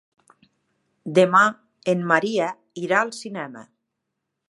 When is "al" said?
3.07-3.15